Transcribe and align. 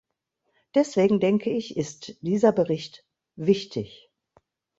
Deswegen 0.73 1.19
denke 1.19 1.51
ich, 1.51 1.77
ist 1.77 2.15
dieser 2.23 2.51
Bericht 2.51 3.05
wichtig. 3.35 4.09